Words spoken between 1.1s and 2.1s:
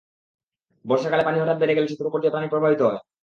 পানি হঠাৎ বেড়ে গেলে সেতুর